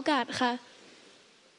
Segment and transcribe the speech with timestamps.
[0.00, 0.52] ขอโอกาสค่ะ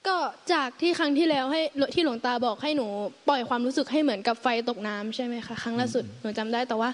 [0.07, 0.17] ก็
[0.53, 1.61] จากที่ครั้งที่แล้วให้
[1.95, 2.87] ที่หลวงตาบอกให้หนู
[3.27, 6.89] ปล่อยความรู้สึกให้เหมือนกับไฟตกน้ำใช่ไหมคะครั้งล่าสุดหนูจำได้แต่ว่า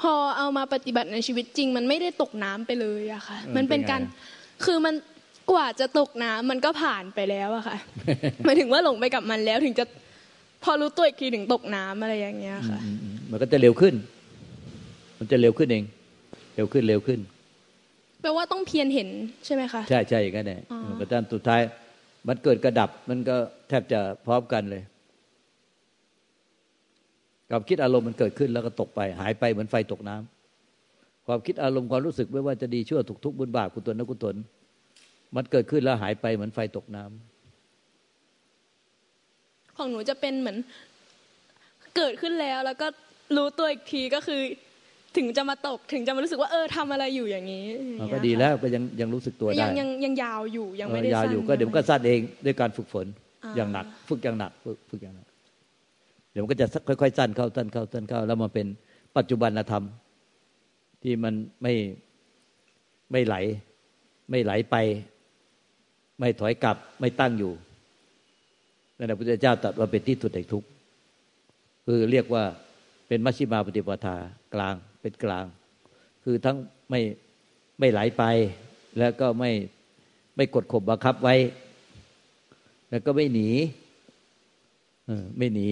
[0.00, 4.00] พอเอามาปฏิบัติในชีวิตจริง มันไม่ได้ตกน้ำไปเลยอะค่ะ มันเป็นการ
[4.64, 4.94] คือมัน
[5.52, 7.76] กว่าจะตกน้ำมันก็ผ่านไปแล้วอะค่ะ
[8.44, 9.84] หมายถึงว่าหลงไปกับมันแล้วถึงจะ
[10.64, 12.80] พอรู้ตัวอีกทีถึงตกน้ำอะไรอย่างเงี้ยค่ะ
[13.30, 13.94] มันก็จะเร็วขึ้น
[15.18, 15.84] มันจะเร็วขึ้นเอง
[16.54, 17.20] เร็วขึ้นเร็วขึ้น
[18.24, 19.08] แปลว่าต้องเพียรเห็น
[19.44, 20.60] ใช่ไหมคะ ใช่ใช่อย่างนั้นแหละ
[21.00, 21.60] กระทั่งสุดท้าย
[22.28, 23.36] มันเกิดกระดับมันก็
[23.68, 24.82] แทบจะพร้อมกันเลย
[27.50, 34.36] ความคิดอารมณ์มันเกิดขึ้นแล้วก็ตกไป หายไปเหมือนไฟตกน้ำความคิดอารมณ์ความรู้สึกไม่ว่าจะดีชั่วถูกทุกบุญบาปกุศลนกุศล
[35.36, 40.58] มันเกิดขึ้นแล้วหายไปเหมือนไฟตกน้ำของหนูจะเป็นเหมือน
[41.96, 42.86] เกิดขึ้นแล้วแล้วก็
[43.36, 44.40] รู้ตัวอีกทีก็คือ
[45.16, 47.64] ถึงจะมาตกถึงจะมารู้สึกว่าเออทำอะไรอยู่อย่างนี้
[48.12, 53.06] ก็ดีแล้วก็ยังยังรู้สึกตัวได้ ยังยังยังยาวอยู่ยังไม่ได้สั้นยาวอยู่ก็เดี๋ยวก็สั้นเองด้วยการฝึกฝน
[53.56, 55.26] อย่างหนัก ฝึกอย่างหนักฝึกฝึกอย่างหนัก
[56.32, 58.66] เดี๋ยวมันก็จะค่อยๆสั้นเข้าสั้นเข้าสั้นเข้า แล้วมาเป็น
[59.16, 59.84] ปัจจุบันธรรม
[61.02, 61.72] ที่มันไม่
[63.12, 63.34] ไม่ไหล
[64.30, 64.76] ไม่ไหลไป
[66.18, 67.52] ไม่ถอยกลับไม่ตั้งอยู่
[68.96, 70.68] นั่นแหละพระพุทธเจ้าตรัสว่าเป็นที่สุดแห่งทุกข์
[71.86, 72.44] คือเรียกว่า
[73.08, 74.16] เป็นมัชฌิมาปฏิปทา
[74.54, 74.74] กลาง
[75.04, 75.46] เป็นกลาง
[76.24, 76.56] คือทั้ง
[76.90, 77.00] ไม่
[77.80, 78.24] ไม่ไหลไป
[78.98, 79.50] แล้วก็ไม่
[80.36, 81.34] ไม่กดข่มบังคับไว้
[82.90, 83.48] แล้วก็ไม่หนี
[85.38, 85.68] ไม่หนี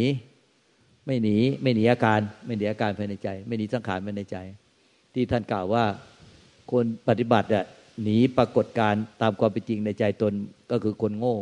[1.06, 4.36] ไม่หนี ไม่หนีอาการ ไม่หนีอาการภายในใจ ไม่หนีสังขารภายในใจ
[5.14, 5.84] ที่ท่านกล่าวว่า
[6.72, 7.64] คนปฏิบัติอะ
[8.02, 10.32] หนีปรากฏการตามความเป็นจริงในใจตน
[10.70, 11.36] ก็คือคนโง่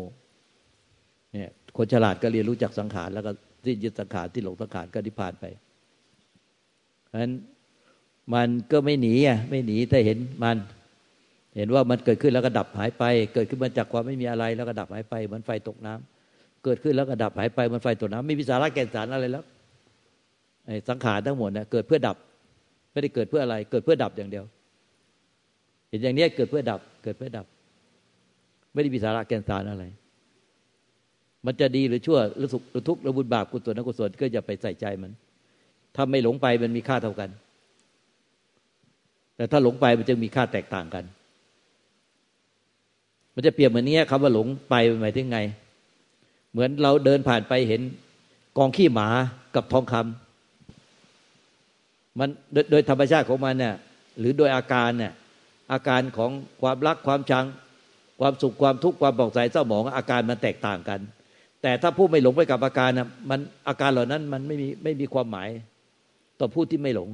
[1.32, 3.30] เนี่ยคนฉลาดก็เรียนรู้จากสังขารแล้วก็
[3.64, 5.44] ที่ยึดสังขารที่หลงสังขารก็นิพพานไป
[7.06, 7.32] เพราะฉะนั้น
[8.34, 10.56] มันก็ไม่หนีอะไม่หนีแต่เห็นมัน
[11.56, 13.04] เห็นว่ามันเกิดขึ้นแล้วก็ดับหายไป
[13.34, 19.44] เกิดขึ้นมาจากความไม่มีอะไรแล้วก็ดับหายไปเหมือนไฟตกน้ำเกิดขึ้นแล้วก็ดับหายไปเหมือนไฟตกน้ำไม่มีสาระแก่นสารอะไรแล้ว
[20.66, 22.16] ไอ้สังขารทั้งหมดเนี่ยเกิดเพื่อดับ
[22.92, 24.44] ไม่ได้เกิดเพื่ออะไร เกิดเพื่อดับอย่างเดียว
[25.88, 27.46] เห็นอย่างนี้เกิดเพื่อดับ เกิดเพื่อดับ
[28.72, 29.84] ไม่ได้มีสาระแก่นสารอะไร
[31.46, 35.12] มันจะดีหรือชั่วหรือสุขหรือทุกข์หรือบุญบาปกุศลอกุศลก็อย่าไปใส่ใจมัน
[35.96, 37.30] ถ้าไม่หลงไปมันมีค่าเท่ากัน
[39.40, 41.04] แต่ถ้าหลงไปมันจะมีค่าแตกต่างกัน
[43.34, 45.38] มันจะเปรียบเหมือนนี้คำว่าหลงไปหมายถึงไง
[46.52, 47.80] เหมือนเราเดินผ่านไปเห็น
[48.58, 49.08] กองขี้หมา
[49.54, 52.28] กับทองคำมัน
[52.70, 53.74] โดยธรรมชาติของมันเนี่ย
[54.18, 55.12] หรือโดยอาการเนี่ย
[55.72, 56.30] อาการของ
[56.62, 57.46] ความรักความชัง
[58.20, 61.00] ความสุขความทุกข์ความบอกใสเศร้าหมองอาการมันแตกต่างกัน
[61.62, 65.48] แต่ถ้าผู้ไม่หลงไปกับอาการนะมันอาการเหล่านั้นมันไม่มีไม่มีความหมาย
[66.40, 67.10] ต่อผู้ที่ไม่หลง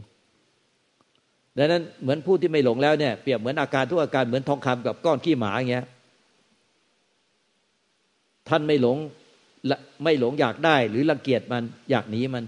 [1.58, 5.86] ดังนั้นเหมือนผู้ที่ไม่หลงแล้วเนี่ยเปรียบเหมือนอาการทุกอาการเหมือนทองคำกับก้อนขี้หมาอย่างเงี้ย
[8.48, 8.96] ท่านไม่หลง
[10.04, 12.44] ไม่หลงอยากได้ หรือรังเกียจมัน อยากหนีมัน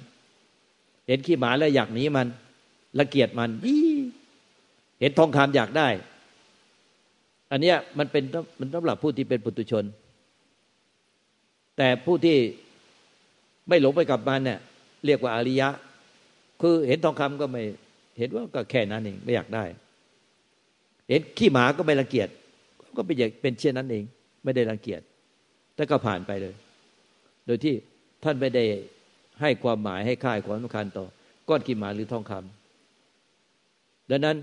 [1.06, 2.26] เห็นขี้หมาแล้วอยากหนีมัน
[2.98, 3.74] รังเกียจมันอี
[5.00, 5.88] เห็นทองคำอยากได้
[7.50, 8.25] อันเนี้ยมันเป็น
[8.58, 9.84] มันสำหรับผู้ที่เป็นปุถุชน
[11.76, 12.36] แต่ผู้ที่
[13.69, 14.58] ไม่หลงไปกับมันเนี่ย
[15.06, 15.69] เรียกว่าอริยะ
[16.60, 17.62] คือเห็นทองคำก็ไม่
[18.18, 19.64] เห็นว่าก็แค่นั้นเองไม่อยากได้
[21.08, 22.28] เห็นขี้หมาก็ไม่รังเกียจ
[22.96, 24.04] ก็เป็นอย่างเป็นเช่นนั้นเอง
[24.44, 25.00] ไม่ได้รังเกียจ
[25.74, 26.54] แต่ก็ผ่านไปเลย
[27.46, 27.74] โดยที่
[28.24, 28.64] ท่านไม่ได้
[29.40, 31.06] ให้ความหมายให้ค่ายความสำคัญต่อ
[31.48, 34.36] ก้อนขี้หมาหรือทองคำดังนั้น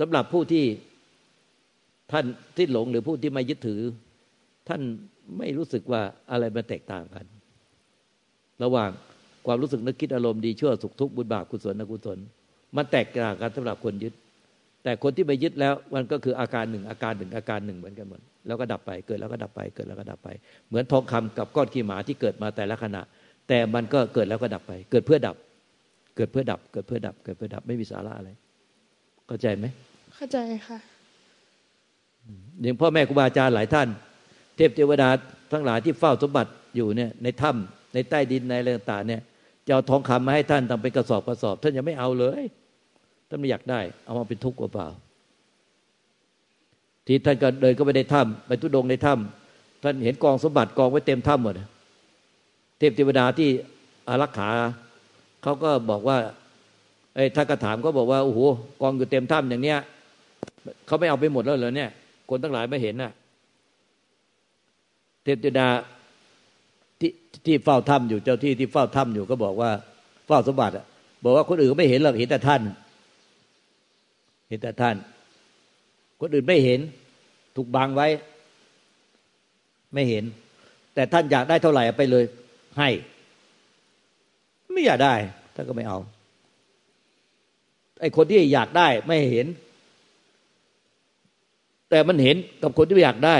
[0.00, 0.64] สำหรับผู้ที่
[2.12, 2.24] ท่าน
[2.56, 3.80] ที่หลงหรือผู้ที่ไม่ยึดถือ
[4.68, 4.80] ท่าน
[5.38, 7.26] ไม่รู้สึกว่าอะไรมันแตกต่างกัน
[8.62, 8.90] ระหว่าง
[9.46, 12.18] ความรู้สึกนึกคิดอารมณ์ดีชั่วสุขทุกข์บุญบาปกุศลอกุศล
[12.76, 14.14] มันแตกต่างกันสำหรับคนยึด
[14.84, 20.28] แต่คนที่ไม่ยึดแล้วมันก็คืออาการหนึ่งอาการหนึ่งอาการหนึ่งเหมือนกันหมดแล้วก็ดับไปเกิดแล้วก็ดับไปเกิดแล้วก็ดับไป
[20.68, 23.02] เหมือนทองคำกับก้อนขี้หมาที่เกิดมาแต่ละขณะ
[23.48, 25.36] แต่มันก็เกิดแล้วก็ดับไป เกิดเพื่อดับ
[26.16, 28.30] เกิดเพื่อดับ เกิดเพื่อดับ เกิดเพื่อดับไม่มีสาระอะไร
[29.26, 29.66] เข้าใจไหม
[30.16, 30.38] เข้าใจ
[30.68, 30.78] ค่ะ
[32.62, 33.88] อย่างพ่อแม่ครูบาอาจารย์หลายท่าน
[34.56, 35.08] เทพเทวดา
[35.52, 37.56] ทั้งหลายที่เฝ้าสมบัติอยู่เนี่ยในถ้า
[37.94, 39.20] ในใต้ดินในอะไรต่างๆเนี่ย
[39.66, 42.42] จะเอาทองคำมาให้ท่านทำเป็นกระสอบกระสอบ ท่านยังไม่เอาเลย
[43.34, 44.88] ท่านไม่อยากได้ เอามาเป็นทุกข์เปล่า
[47.06, 51.54] ที่ท่านก็เดินก็ไปในถ้ำไปทุดงในถ้ำท่านเห็นกองสมบัติกองไว้เต็มถ้ำหมด
[52.78, 53.48] เทพเทวดาที่
[54.08, 54.50] อารักขา
[55.42, 56.16] เขาก็บอกว่า
[57.14, 58.40] ไอ้ท่านก็ถามก็บอกว่าโอ้โห
[58.82, 59.78] กองอยู่เต็มถ้ำอย่างเนี้ย
[60.86, 61.90] เขาไม่เอาไปหมดแล้วเหรอเนี่ย
[62.30, 63.12] คนทั้งหลายไม่เห็นน่ะ
[65.22, 65.68] เทพเทวดา
[67.00, 67.10] ที่
[67.46, 69.70] ที่เฝ้าถ้ำอยู่เจ้าที่ที่เฝ้าถ้ำอยู่ก็บอกว่า
[70.26, 70.72] เฝ้าสมบัติ
[71.24, 72.62] บอกว่าคนอื่นไม่เห็นหรอกเห็นแต่ท่าน
[74.54, 74.96] ห็นแต่ท่าน
[76.20, 76.80] คนอื่นไม่เห็น
[77.56, 78.08] ถูกบังไว้
[79.94, 80.24] ไม่เห็น
[80.94, 82.24] แต่ท่านอยากได้เท่าไหร่ไปเลย
[82.78, 82.88] ให้
[84.72, 85.14] ไม่อยากได้
[85.54, 85.98] ท่านก็ไม่เอา
[88.00, 89.46] ไอ้คนที่อยากได้ไม่เห็น
[91.90, 93.36] แต่มันเห็นกับคนที่ไม่อยากได้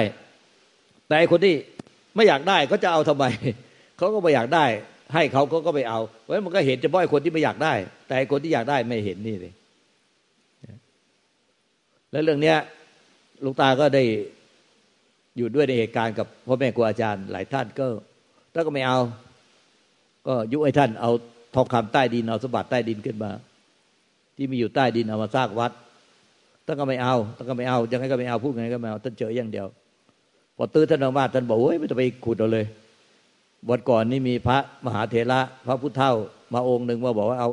[1.07, 1.55] แต่ไอ้คนที่
[2.17, 3.25] ไม่อยากได้ก็จะเอาทำไม
[3.99, 4.65] เขาก็ไม่อยากได้
[5.15, 7.75] ให้เขาก็ก็ไปเอาเพราะฉะนั้นมันก็เห็นเฉพาะไอ้คนที่ไม่อยากได้
[8.07, 9.53] แต่ไอ้คนที่อยากได้ไม่เห็นนี่เลย
[12.15, 12.59] แล้วเรื่องเนี้ย
[13.45, 14.03] ลุงตาก็ได้
[15.37, 17.87] อยู่ด้วยในเหตุการณ์กับพ่อแม่ครูอาจารย์หลายท่านก็
[18.55, 18.99] ถ้าก็ไม่เอา
[20.27, 21.11] ก็ยุให้ท่านเอา
[21.55, 23.31] ทองคำใต้ดินเอาสมบัติใต้ดินขึ้นมา
[24.37, 25.73] ที่มีอยู่ใต้ดินเอามาสร้างวัด
[26.67, 29.67] ท่านก็ไม่เอาท่านก็ไม่เอายังไงก็ไม่เอาพูดไงก็ไม่เอาท่านเจออย่างเดียว
[30.57, 32.67] พอตื้อท่านออกมาท่านบอกเฮ้ยไม่ต้องไปขุดเอาเลย
[33.71, 36.13] วันก่อนนี่มีพระมหาเถระพระพุทธเท่า
[36.55, 37.51] มาองค์หนึ่งมาบอกว่าเอา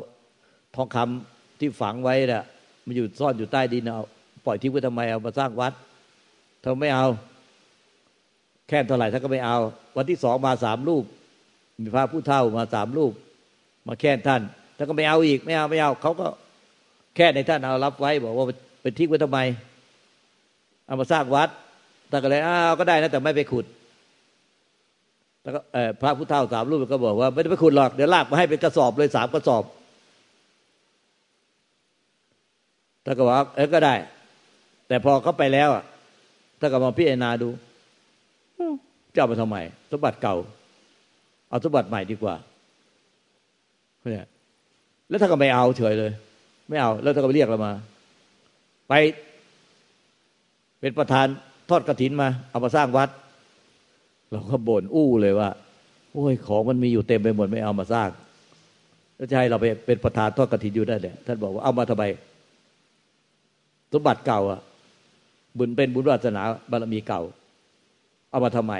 [0.76, 2.44] ทองคำที่ฝังไว้น่ะ
[2.86, 4.02] มันอยู่ซ่อนอยู่ใต้ดินเอา
[4.44, 5.72] ปล่อยทิ้งไว้ทำไมเอามาสร้างวัด
[6.64, 7.06] ทำไม่เอา
[8.68, 9.56] แค่เท่าไหร่ท่านก็ไม่เอา
[9.96, 11.04] วันที่สองมาสามรูป
[11.80, 13.12] มีพระผู้เท่ามาสามรูป
[13.86, 14.42] มาแค่ท่าน
[14.76, 16.26] ท่านก็ไม่เอาอีกไม่เอาไม่เอาเขาก็
[17.16, 18.46] แค่ในท่านเอารับไว้ บอกว่า
[18.82, 19.38] ไปทิ้งไว้ทำไม
[20.86, 21.48] เอามาสร้างวัด
[22.10, 23.64] ท่านก็เลยอ้าวก็ได้นะแต่ไม่ไปขุด
[25.42, 25.60] แล้วก็
[26.00, 29.64] พระผู้เท่าสามรูปก็บอกว่าไม่ได้ไปขุดหรอกเดี๋ยวลากมาให้เป็นกระสอบเลยสามกระสอบ
[33.04, 33.94] ท่านก็บอกเออก็ได้
[34.92, 35.70] แต่พอเขาไปแล้ว
[36.60, 37.48] ถ้ากับมาพิจารณาดู
[39.14, 39.56] จะเอามาทำไม
[39.90, 40.36] สมบัติเก่า
[41.48, 42.34] เอาสมบัติใหม่ดีกว่า
[44.00, 44.26] เนี่ย
[45.08, 46.12] แล้วถ้าก็ไม่เอาเฉยเลย
[46.68, 47.72] ไม่เอา แล้วถ้าก็ไปเรียกเรามา
[48.88, 48.92] ไป
[50.80, 51.26] เป็นประธาน
[51.70, 53.08] ทอดกระถินมา เอามาสร้างวัด
[54.30, 55.50] เราก็บ่นอู้เลยว่า
[56.12, 58.08] โอ้ยของมันมีอยู่เต็มไปหมดไม่เอามาสร้าง
[59.16, 62.04] แล้วจะให้เราไปเป็นประธานทอดกระถินอยู่ได้เนี่ยท่านบอกว่าเอามาทำไม
[63.92, 64.60] สมบัติเก่าอะ
[65.58, 67.22] บุญเป็นบุญวาสนาบารมีเก่า
[68.30, 68.74] เอามาทำไม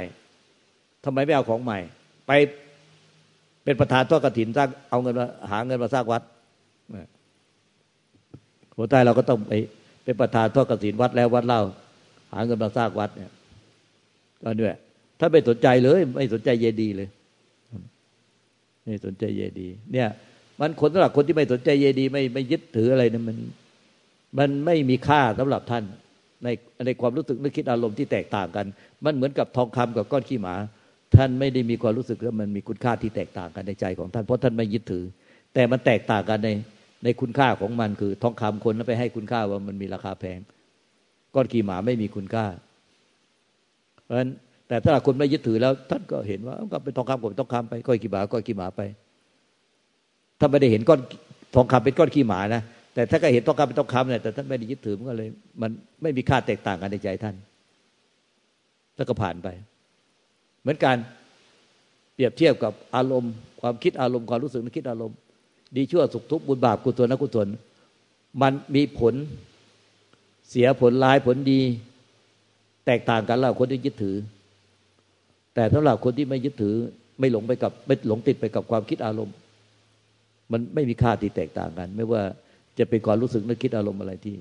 [1.05, 1.79] ทำไมไม่เอาของใหม่
[2.27, 2.33] ไป
[3.65, 6.23] เป็นประธานทอดกระถินสร้างเอาเงินมาหาเงินมาสร้างวัด
[8.77, 9.53] หัวใต้เราก็ต้องไป
[10.05, 11.63] เป็นประธานทอดกระถินวัดแล้ววัดเล่า
[12.33, 13.31] หาเงินมาสร้างวัดเนี่ย
[14.43, 14.77] ก็เนี่ย
[15.19, 17.09] ถ้าไม่สนใจเลย ไม่สนใจเยดีเลย
[18.85, 20.09] ไม่สนใจเยดี เนี่ย
[20.61, 23.37] มันคนสำหรับคนที่ไม่สนใจเยดี ไม่ไม่ยึดถืออะไรเนี่ยมัน
[24.39, 25.85] มันไม่มีค่าสำหรับท่าน
[26.45, 26.49] ใน
[26.87, 28.67] ในความรู้สึกนึกคิดอารมณ์ที่แตกต่างกัน
[29.05, 30.55] มันเหมือนกับทองคำกับก้อนขี้หมา
[31.17, 35.05] ท่านไม่ได้มีความรู้สึกว่ามันมีคุณค่าที่แตกต่างกันในใจของท่านเพราะท่านไม่ยึดถือ
[35.55, 36.51] แต่มันแตกต่างกันใน
[37.05, 40.39] ในคุณค่าของมันคือทองคำคนแล้วไปให้คุณค่าว่ามันมีราคาแพง
[41.35, 42.47] ก้อนขี้หมาไม่มีคุณค่า
[44.05, 44.31] เพราะฉะนั้น
[44.69, 48.81] แต่ถ้าคนไม่ยึดถือแล้ว ท่านก็เห็นว่าก็เป็นทองคำก็เป็นทองคำไปก้อนขี้หมาก้อนขี้หมาไป
[50.41, 51.01] ถ้าไม่ได้เห็นก้อน
[51.55, 52.63] ทองคำเป็นก้อนขี้หมานะ
[52.95, 55.29] แต่ถ้าก็เห็นต้องการเป็นต้องคำเนี่ยแต่ท่านไม่ได้ยึดถือมันก็เลย
[55.63, 55.71] มัน
[56.03, 57.37] ไม่มีค่าแตกต่างกันในใจท่าน
[58.97, 59.49] แล้วก็ผ่านไป
[60.63, 60.97] เหมือนกัน
[62.15, 65.17] เปรียบเทียบกับอารมณ์ ความคิดอารมณ์ความรู้สึกนึกคิดอารมณ์
[65.77, 67.49] ดีชั่วสุขทุกข์บุญบาปกุศลนกุศล
[68.43, 69.15] มันมีผล
[70.51, 71.61] เสียผลร้ายผลดี
[72.87, 74.17] แตกต่างกันแล้วคนที่ยึดถือ
[75.55, 76.77] แต่สำหรับคนที่ไม่ยึดถือ
[77.21, 79.35] ไม่หลงไปกับไม่หลงติดไปกับความคิดอารมณ์
[80.53, 82.23] มันไม่มีค่าที่แตกต่างกัน ไม่ว่า
[82.79, 84.37] จะเป็นความรู้สึกนึกคิดอารมณ์อะไรที่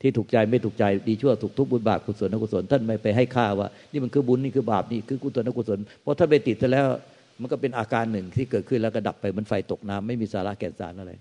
[0.00, 6.86] ที่ถูกใจไม่ถูกใจดีชั่วถูกทุกบุญบาปกุศลนกุศลท่านไม่ไปให้ค่าว่า นี่มันคือบุญนี่คือบาปนี่คือกุศลนกุศลเพราะถ้าไปติดซะแล้ว
[7.40, 11.12] มันก็เป็นอาการหนึ่งที่เกิดขึ้นแล้วก็ดับไปมันไฟตกน้ำไม่มีสาระแก่นสารอะไร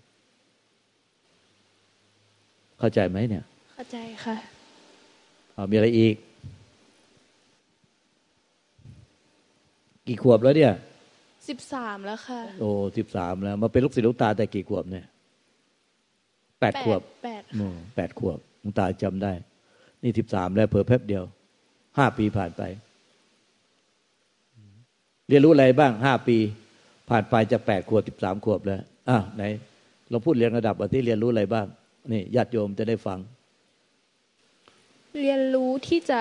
[2.80, 3.44] เข้าใจไหมเนี่ย
[3.76, 4.36] เข้าใจค่ะ
[5.54, 6.16] เอามีอะไรอีก
[10.08, 10.74] กี่ขวบแล้วเนี่ย
[11.50, 15.06] สิบสามแล้วค่ะ โอ้สิบสามแล้ว มาเป็นลูกศิษย์ลูกตาแต่กี่ขวบเนี่ย
[16.64, 17.44] แปดขวบแปด
[17.96, 19.34] แปดขวบลุงตาจำได้
[20.04, 21.24] นี่สิบสามแล้วเผอแป๊บเดียว
[21.98, 22.62] ห้าปีผ่านไป
[25.30, 26.38] เรียนรู้อะไรบ้างห้าปี
[27.10, 29.44] ผ่านไปจะแปดขวบสิบสามขวบแล้วอะไหน
[30.10, 31.68] เราพูดเรียนระดับที่เรียนรู้อะไรบ้าง
[32.12, 33.20] นี่ญาติโยมจะได้ฟัง
[35.22, 36.20] เรียนรู้ที่จะ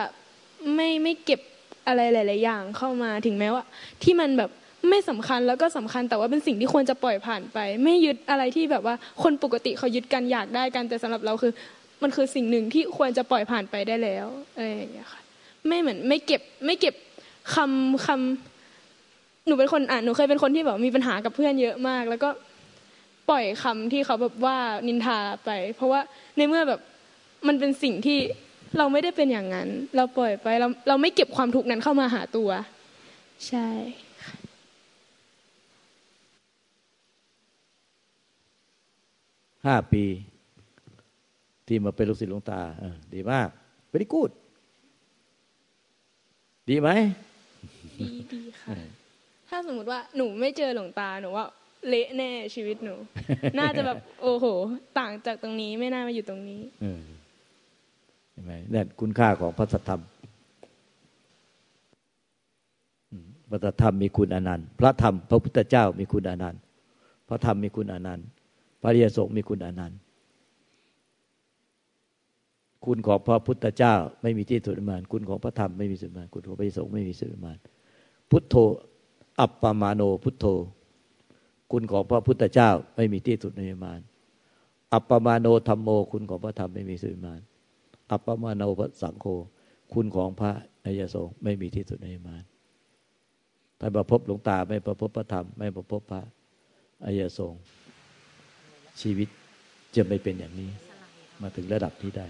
[0.75, 1.41] ไม่ไม่เก็บ
[1.87, 3.63] อะไรหลาย ๆ อย่างเข้ามาถึงแม้ว่า
[4.03, 4.51] ที่มันแบบ
[4.89, 11.53] ไม่สำคัญแล้วก็สำคัญแต่ว่าเป็นสิ่งที่ควรจะปล่อยผ่านไป ไม่ยึดอะไรที่แบบว่าคนปกติเขายึดกันอยากได้กันแต่สำหรับเราคือ
[12.03, 15.21] มันคือสิ่งหนึ่งที่ควรจะปล่อยผ่านไปได้แล้วอะไรอย่างเงี้ยค่ะ
[15.67, 16.95] ไม่เหมือนไม่เก็บไม่เก็บ
[17.55, 22.29] คำคำหนูเป็นคนอ่านหนูเคยเป็นคนที่แบบมีปัญหากับเพื่อนเยอะมาก แล้วก็
[23.31, 24.57] ปล่อยคำที่เขาแบบว่า
[24.89, 26.01] นินทาไป เพราะว่า
[26.37, 26.81] ในเมื่อแบบ
[27.47, 28.19] มันเป็นสิ่งที่
[28.79, 32.49] เราไม่ได้เป็นอย่างนั้น เราปล่อยไปเราเราไม่เก็บความทุกข์นั้นเข้ามาหาตัว
[33.49, 33.69] ใช่
[39.67, 40.05] ห้าปี
[41.67, 42.61] ที่มาเป็นลูกศิษย์หลวงตา
[43.15, 43.49] ดีมาก
[43.93, 44.31] very good
[46.69, 46.91] ดีไหม
[48.01, 48.75] ดีดีค่ะ
[49.49, 51.47] ถ้าสมมติว่าหนูไม่เจอหลวงตาหนูว่า
[51.89, 52.95] เละแน่ชีวิตหนู
[53.59, 54.47] น่าจะแบบโอ้โห
[54.99, 56.63] ต่างจากตรงนี้ไม่น่ามาอยู่ตรงนี้
[58.33, 60.03] เห็นไหมนี่คุณค่าของพระธรรม
[63.51, 66.61] พระธรรมมีคุณอนันต์ พระธรรมพระพุทธเจ้ามีคุณอนันต์
[67.29, 68.27] พระธรรมมีคุณอนันต์
[68.83, 69.99] พระริยสงฆ์มีคุณอนันต์
[72.85, 77.59] คุณของพระพุทธเจ้าไม่มีที่สุดมาณคุณของพระธรรมไม่มีสุดมาณคุณของพระสงฆ์ไม่มีสุดมาณ
[78.31, 78.55] พุทโธ
[79.41, 80.47] อัปปมาโนพุทโธ
[81.73, 84.01] คุณของพระพุทธเจ้าไม่มีที่สุดในมาณ
[84.93, 87.41] อัปปมาโนธรรมโม คุณของพระธรรมไม่มีสุดมาณ
[88.11, 89.27] อัปปมาโนพระสังโฆ
[89.95, 90.53] คุณของพระ
[90.85, 92.43] อริยสงฆ์ไม่มีที่สุดในมาณ
[93.79, 96.23] ถ้าประพบหลวงตาไม่ประพบพระธรรม ไม่ประพบพระ
[97.05, 97.61] อายสงฆ์
[99.01, 99.29] ชีวิต
[99.97, 100.71] จะไม่เป็นอย่างนี้
[101.43, 102.27] มาถึงระดับที่ได้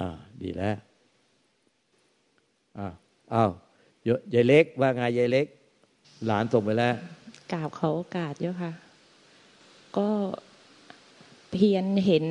[0.00, 0.10] อ่า
[0.42, 0.76] ดีแล้ว
[2.78, 2.94] อ้าว
[3.34, 3.50] อ้าว
[4.34, 5.46] ยายเล็ก ว่าไงยายเล็ก
[6.26, 6.94] หลานส่งไปแล้ว
[7.52, 8.72] กราบเขาโอกาสเยอะค่ะ
[9.96, 10.08] ก็
[11.52, 12.26] เพียนเห็น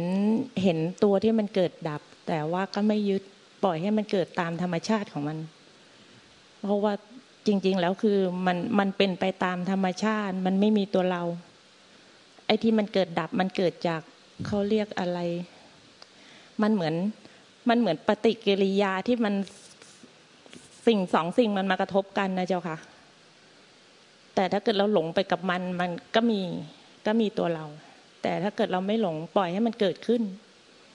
[0.64, 3.24] เห็นตัวที่มันเกิดดับ แต่ว่าก็ไม่ยึด
[3.64, 5.38] ปล่อยให้มันเกิดตามธรรมชาติของมัน
[6.62, 6.94] เพราะว่า
[7.48, 8.18] จริง ๆ แล้วคือ
[8.48, 11.24] มันมันเป็นไปตามธรรมชาติ มันไม่มีตัวเรา
[12.46, 14.02] ไอ้ที่มันเกิดดับมันเกิดจาก
[14.46, 15.20] เขาเรียกอะไร
[16.62, 16.96] มันเหมือน
[17.70, 19.34] มันเหมือนปฏิกิริยาที่มัน
[20.88, 22.78] สิ่งสองสิ่งมันมากระทบกันนะเจ้าค่ะ
[24.36, 26.42] แต่ถ้าเกิดเราหลงไปกับมัน มันก็มี
[27.06, 27.66] ก็มีตัวเรา
[28.22, 30.22] แต่ถ้าเกิดเราไม่หลงปล่อยให้มันเกิดขึ้น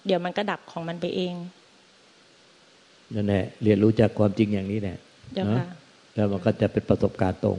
[0.07, 1.35] เดี๋ยวมันก็ดับของมันไปเอง
[3.15, 4.97] นั่นแหละเรียนรู้จากความจริงอย่างนี้แหละ
[6.17, 7.59] แล้วมันก็จะเป็นประสบการณ์ตรง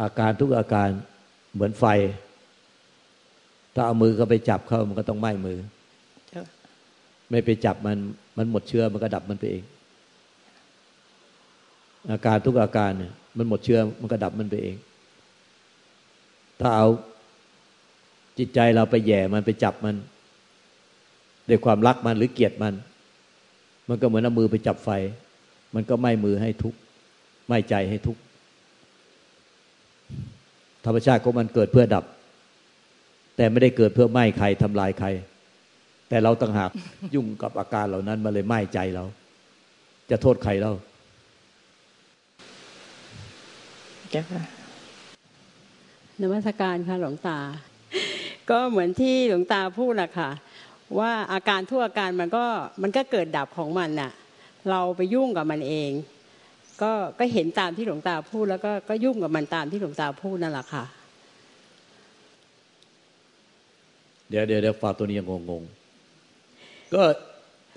[0.00, 0.88] อาการทุกอาการ
[1.52, 1.84] เหมือนไฟ
[3.74, 5.58] ถ้าเอามือก็ไปจับเข้ามันก็ต้องไหม้มือ
[7.30, 7.98] ไม่ไปจับมัน
[8.36, 9.64] มันหมดเชื้อมันก็ดับมันไปเอง
[12.10, 14.76] อาการทุกอาการเนี่ยมันหมดเชื้อมันก็ดับมันไปเอง
[16.60, 16.86] ถ้าเอา
[18.38, 19.96] จิตใจเราไปแย่มันไปจับมัน
[21.48, 22.74] ด้วยความรักมันหรือเกลียดมัน
[23.90, 24.90] มันก็เหมือนเอามือไปจับไฟ
[25.74, 26.78] มันก็ไม่มือให้ทุกข์
[27.48, 28.20] ไม่ใจให้ทุกข์
[30.84, 32.04] ธรรมชาติของมันเกิดเพื่อดับ
[33.36, 35.08] แต่ไม่ได้เกิดเพื่อไหม้ใครทำลายใคร
[36.08, 36.70] แต่เราต่างหาก
[37.14, 39.04] ยุ่งกับอาการเหล่านั้นมาเลยไหม้ใจเรา
[40.10, 40.72] จะโทษใครเรา
[44.14, 44.22] จ้ะ
[46.20, 47.38] นมัสการค่ะหลวงตา
[48.50, 50.30] ก็เหมือนที่หลวงตาพูดแหละค่ะ
[50.98, 52.44] ว่าอาการทุกอาการมันก็
[52.82, 54.12] มันก็เกิดดับของมันน่ะ
[54.70, 55.90] เราไปยุ่งกับมันเอง
[56.82, 60.84] ก็ก็เห็นตามที่หลวงตาพูด แล้วก็ก็ยุ่งกับมันตามที่หลวงตาพูดนั่นแหละค่ะ
[64.28, 67.02] เดี๋ยวเดี๋ยวเดี๋ยวฝากตัวนี้ยังงงๆก็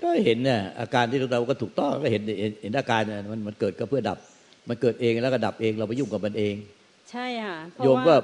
[0.02, 2.22] ก็เห็นเนี่ยอาการที่เราก็ถูกต้องก็เห็น
[2.62, 3.00] เห็นอาการ
[3.32, 4.18] มันมันเกิดก็เพื่อดับ
[4.68, 6.54] มันเกิดเองแล้วก็ดับเองเราไปยุ่งกับมันเอง
[7.10, 8.14] ใช่ค่ะโยมก็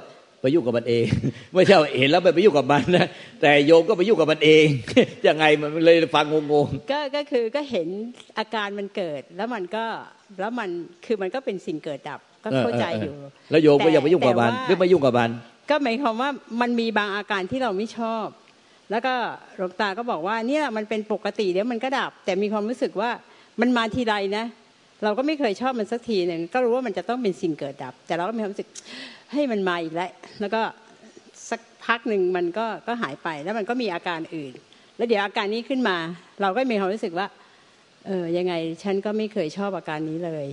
[0.41, 1.05] ไปยุ่งกับมันเอง
[1.53, 3.07] ไม่ใช่เห็นแล้วไปยุ่งกับมันนะ
[3.41, 4.65] แต่โยมก็ไปยุ่งกับมันเอง
[5.27, 7.87] ยังไงมันเลยฟังงงๆก็ก็คือก็เห็น
[8.37, 9.85] อาการมันเกิดแล้วมันก็
[10.39, 10.69] แล้วมัน
[11.05, 13.15] คือมันก็เป็นสิ่งเกิดดับก็เข้าใจอยู่
[13.51, 15.29] แล้วโยมก็ยังไปยุ่งกับมันหรือไม่ยุ่งกับมัน
[15.69, 16.29] ก็หมายความว่า
[16.61, 18.25] มันมีบางอาการที่เราไม่ชอบ
[18.91, 19.13] แล้วก็
[19.57, 23.09] หลวงตาก็บอกว่าเนี่ยมันเป็นปกติเดี๋ยวมันก็ดับ แต่มีความรู้สึกว่า
[23.61, 24.45] มันมาทีไรนะ
[25.03, 28.69] เราก็ไม่เคยชอบมันสักทีหนึ่งก็รู้ว่ามันจะต้องเป็นสิ่งเกิดดับ แต่เราก็มีความรู้สึก
[29.33, 30.61] ให้มันมาอีกแล้วแล้วก็
[31.49, 34.53] สักพักหนึ่งมันก็ก็หายไปแล้วมันก็มีอาการอื่น
[34.97, 35.97] แล้วเดี๋ยวอาการนี้ขึ้นมา
[36.41, 37.27] เราก็มีความรู้สึกว่า
[38.07, 38.53] เออยังไง
[38.83, 40.47] ฉันก็ไม่เคยชอบอาการนี้เลย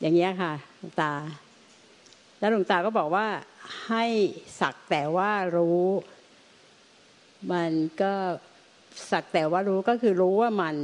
[0.00, 1.12] อย่างเงี้ยค่ะหลวงตา
[2.38, 3.26] แล้วหลวงตาก็บอกว่า
[3.86, 4.04] ให้
[4.60, 5.84] สักแต่ว่ารู้
[7.52, 8.12] มันก็
[9.10, 10.76] สักแต่ว่ารู้ก็คือรู้ว่ามัน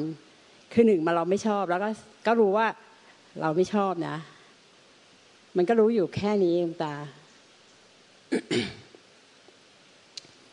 [0.72, 1.90] คือหนึ่งมาเราไม่ชอบ แล้วก็
[2.26, 2.66] ก็รู้ว่า
[3.40, 4.16] เราไม่ชอบนะ
[5.56, 6.94] มันก็รู้อยู่แค่นี้เองตา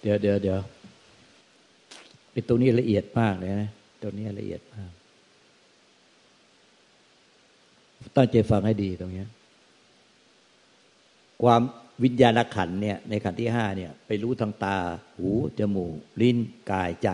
[0.01, 0.59] เดี๋ยวเดี๋ยวเดี๋ยว
[2.31, 3.71] ไอ้ตรงนี้ละเอียดมากเลยนะ
[4.01, 4.91] ตรงนี้ละเอียดมาก
[8.15, 9.25] ตั้งใจฟังให้ดีตรงนี้
[11.43, 11.61] ความ
[12.03, 14.77] วิญญาณขันเนี่ย ในขันที่ห้าเนี่ย ไปรู้ทางตา
[15.17, 16.37] หู จมูก ลิ้น
[16.71, 17.09] กายใจ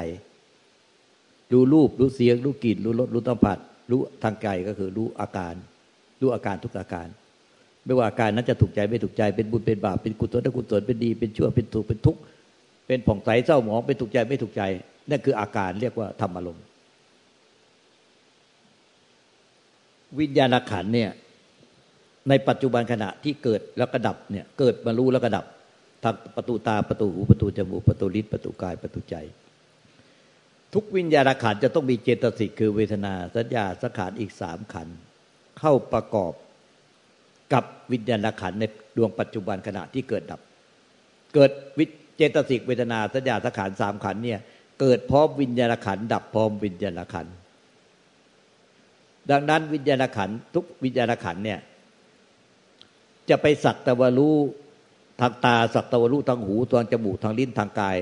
[1.54, 3.58] รู้รูป รู้เสียง รู้กลิ่น รู้รส รู้สัมผัส
[3.92, 5.54] รู้ทางกายก็คือรู้อาการ
[6.22, 7.08] รู้อาการทุกอาการ
[7.86, 12.22] ไม่ว่าอาการนั้นจะถูกใจไม่ถูกใจ เป็นบุญ เป็นบาป เป็นกุศลกุศล เป็นดี เป็นชั่ว เป็นถูก เป็นทุกข์
[12.88, 14.62] เป็นผ่องใสเศร้าหมอง เป็นถูกใจไม่ถูกใจ
[15.10, 16.64] นั่นคืออาการเรียกว่าธรรมอารมณ์
[20.20, 21.10] วิญญาณขันเนี่ย
[22.30, 25.46] ในปัจจุบันขณะที่เกิดแล้วกระดับเนี่ย เกิดมารู้แล้วกระดับ
[26.04, 29.16] ทางประตูตาประตูหูประตูจมูกประตูลิ้นประตูกายประตูใจ
[30.74, 34.88] ทุกวิญญาณขันจะต้องมีเจตสิกคือเวทนาสัญญาสังขารอีกสามขัน
[35.60, 36.34] เข้าประกอบ
[37.54, 38.64] กับวิญญาณขันใน
[38.98, 40.42] ดวงปัจจุบันขณะที่เกิดดับ
[41.34, 41.86] เกิดวิ
[42.18, 44.40] เจตสิกเวทนาสัญญาสังขารสามขันเนี่ย
[44.82, 47.28] เกิดพร้อมวิญญาณขันดับพร้อมวิญญาณขัน
[49.32, 51.60] ดังนั้นวิญญาณขันทุกวิญญาณขันเนี่ย
[53.30, 54.36] จะไปสักตะวรู้
[55.22, 57.98] ทางตาสักตะวรู้ทางหูทางจมูกทางลิ้นทางกาย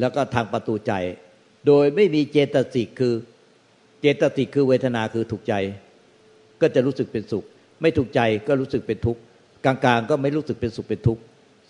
[0.00, 0.92] แล้วก็ทางประตูใจ
[1.66, 3.14] โดยไม่มีเจตสิกคือ
[4.00, 5.54] เจตสิกคือเวทนาคือถูกใจ
[6.60, 7.44] ก็จะรู้สึกเป็นสุข
[7.82, 9.20] ไม่ถูกใจก็รู้สึกเป็นทุกข์
[9.64, 11.22] กลางๆ ก็ไม่รู้สึกเป็นสุขเป็นทุกข์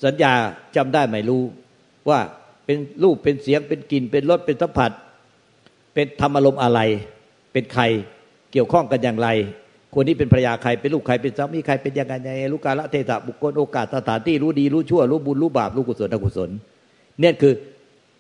[0.04, 0.32] สัญญา
[0.76, 1.42] จำได้ไหมรู้
[2.08, 2.20] ว่า
[2.64, 4.90] เป็นรูปเป็นเสียงเป็นกลิ่นเป็นรสเป็นสัมผัส
[5.94, 6.80] เป็นธรรมอารมณ์อะไร
[7.52, 7.82] เป็นใคร
[8.52, 9.28] เกี่ยวข้องกันอย่างไร
[9.94, 16.50] คนนี้เป็นภรรยาใครเป็นลูกใครเป็นสามีใครเป็นยังไงยังไงรู้กาละเทศะบุคคลโอกาสสถานที่รู้ดีรู้ชั่วรู้บุญรู้บาปรู้กุศลอกุศล
[17.20, 17.52] เนี่ยคือ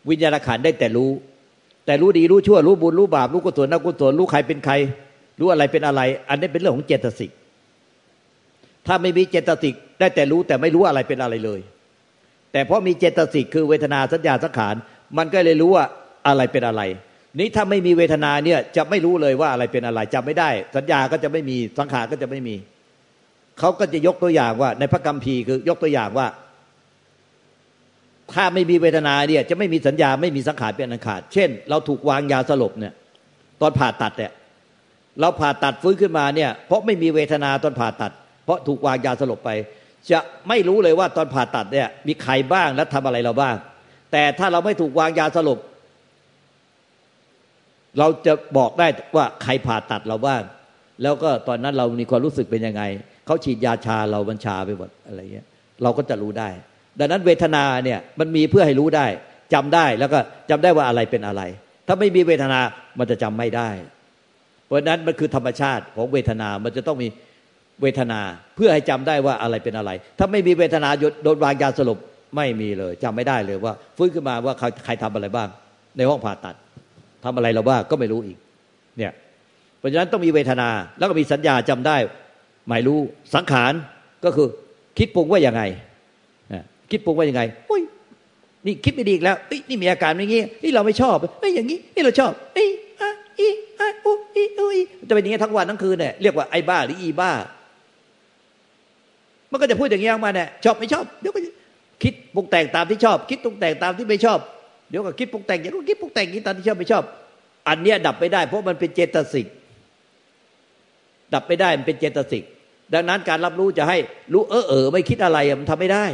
[0.08, 1.10] วิญญาณขันได้แต่รู้
[1.86, 4.74] แต่รู้ดีรู้ชั่วรู้บุญรู้บาปรู้กุศลอกุศลรู้ใครเป็นใคร
[5.40, 7.30] รู้อะไรเป็นอะไร อันนี้เป็นเรื่องของเจตสิก
[8.86, 11.60] ถ้าไม่มีเจตสิกได้แต่รู้แต่ไม่รู้อะไรเป็นอะไรเลย
[12.52, 14.74] แต่เพราะมีเจตสิกคือเวทนาสัญญาสังขาร
[15.18, 15.84] มันก็เลยรู้ว่า
[16.28, 16.82] อะไรเป็นอะไร
[17.38, 22.56] นี้ถ้าไม่มีเวทนาเนี่ยจะไม่รู้เลยว่าอะไรเป็นอะไรจำไม่ได้ สัญญาก็จะไม่มีสังขารก็จะไม่มี
[23.58, 26.26] เขาก็จะยกตัวอย่างว่าในพระกัมภีร์คือยกตัวอย่างว่า
[28.32, 32.92] ถ้าไม่มีเวทนาเนี่ยจะไม่มีสัญญาไม่มีสังขารเป็นอันขาด เช่น เราถูกวางยาสลบเนี่ย
[33.60, 34.32] ตอนผ่าตัดเนี่ย
[35.20, 38.12] เราผ่าตัดฟื้นขึ้นมาเนี่ยเพราะไม่มีเวทนาตอนผ่าตัด
[38.44, 39.50] เพราะถูกวางยาสลบไป
[40.10, 43.56] จะไม่รู้เลยว่าตอนผ่าตัดเนี่ยมีใครบ้างและทำอะไรเราบ้าง
[44.12, 45.58] แต่ถ้าเราไม่ถูกวางยาสลบ
[47.98, 50.42] เราจะบอกได้ว่าใครผ่าตัดเราบ้าง
[51.02, 52.82] แล้วก็ตอนนั้นเรามีความรู้สึกเป็นยังไง
[53.26, 55.46] เขาฉีดยาชาเราบัญชาไปหมดอะไรเงี้ย
[55.82, 56.48] เราก็จะรู้ได้
[56.98, 59.06] ดังนั้นเวทนาเนี่ยมันมีเพื่อให้รู้ได้
[59.54, 60.18] จำได้แล้วก็
[60.50, 61.42] จำได้ว่าอะไรเป็นอะไร
[61.86, 62.60] ถ้าไม่มีเวทนา
[62.98, 63.68] มันจะจำไม่ได้
[64.66, 67.08] เพราะนั้นมันคือธรรมชาติของเวทนา มันจะต้องมี
[67.82, 68.20] เวทนา
[68.56, 70.88] เพื่อให้จำได้ว่าอะไรเป็นอะไร ถ้าไม่มีเวทนา
[71.24, 71.98] โดนวางยาสลบ
[72.36, 74.54] ไม่มีเลยจำไม่ได้เลยว่าฟื้นขึ้นมาว่า
[74.84, 75.48] ใครทำอะไรบ้าง
[75.96, 76.54] ในห้องผ่าตัด
[77.24, 78.38] ทำอะไรเราบ้างก็ไม่รู้อีก
[78.98, 79.12] เนี่ย
[79.78, 81.96] เพราะฉะนั้นต้องมีเวทนาแล้วก็มีสัญญาจำได้
[82.68, 82.98] หมายรู้
[83.34, 83.72] สังขาร
[84.24, 84.48] ก็คือ
[84.98, 85.62] คิดปรุงว่าอย่างไง
[86.94, 87.82] คิดปรุงว่าอย่างไงอุ้ย
[88.66, 89.36] นี่คิดไม่ดีแล้ว
[89.68, 92.68] นี่มีอาการอย่างงี้นี่เราไม่ชอบเอ้ยอย่างนี้นี่เราชอบเอ้ย
[93.00, 93.48] อะอี
[93.80, 94.78] อะอุ้ยอุ้ย
[95.08, 97.30] จะเป็นอย่างนี้ทั้งวันทั้งคืนเนี่ยเรียกว่าไอ้บ้าหรืออีบ้า
[99.50, 101.40] มันก็จะพูดอย่างนี้ออกมาเนี่ยชอบไม่ชอบเดี๋ยวก็
[102.02, 104.38] คิดปรุงแต่งตามที่ชอบ คิดปรุงแต่งตามที่ไม่ชอบ
[104.90, 107.04] เดี๋ยวก็คิดปรุงแต่งอย่างนู้นคิดปรุงแต่งนี้ตามที่ชอบไม่ชอบ
[107.68, 109.46] อันเนี้ยดับไม่ได้ เพราะมันเป็นเจตสิก
[111.34, 112.44] ดับไม่ได้มันเป็นเจตสิก
[112.94, 113.96] ดังนั้นการรับรู้จะให้
[114.32, 116.04] รู้เออเออไม่คิดอะไรมันทำไม่ได้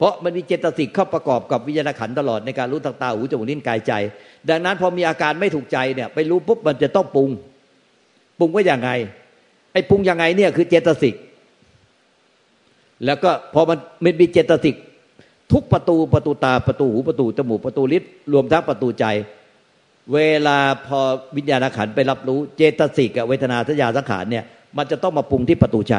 [0.00, 3.92] เพราะมันมีเจตสิกเข้าประกอบกับวิญญาณขันตลอดในการรู้ทางตาหูจมูกลิ้นกายใจ
[4.48, 7.30] ดังนั้นพอมีอาการไม่ถูกใจเนี่ยไปรู้ปุ๊บมันจะต้องปรุง
[8.38, 8.90] ปรุงว่าอย่างไง
[9.72, 11.14] ไอ้ปรุงยังไงเนี่ยคือเจตสิก
[13.04, 14.74] แล้วก็พอมันมันมีเจตสิก
[15.52, 19.04] ทุกประตูประตูตาประตูหูประตูจมูกประตูลิ้นรวมทั้งประตูใจ
[20.14, 21.00] เวลาพอ
[21.36, 24.44] วิญญาณขันไปรับรู้เจตสิกเวทนาสัญญาสังขารเนี่ย
[24.76, 25.96] มันจะต้องมาปรุงที่ประตูใจ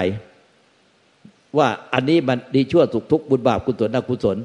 [1.57, 4.37] ว่าอันนี้มันดีชั่วสุขทุกข์บุญบาปกุศลอกุศล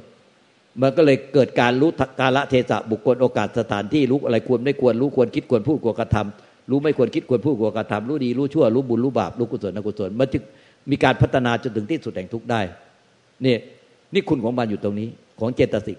[0.82, 1.90] มันก็เลยเกิดการรู้
[2.20, 10.42] กาละเทศะบุคคลโอกาสสถานที่รู้อะไรควรไม่ควรรู้ควรคิดควรพูดควรกระทำรู้ไม่ควรคิดควรพูดควรกระทำรู้ดีรู้ชั่วรู้บุญรู้บาปรู้กุศลอกุศลมันจึง
[10.90, 12.60] มีการพัฒนาจนถึงที่สุดแห่งทุกข์ได้
[13.44, 13.56] นี่
[14.14, 15.08] นี่คุณของมันอยู่ตรงนี้
[15.40, 15.98] ของเจตสิก